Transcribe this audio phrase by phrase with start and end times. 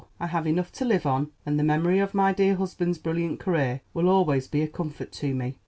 [0.19, 3.81] I have enough to live on, and the memory of my dear husband's brilliant career
[3.93, 5.57] will always be a comfort to me.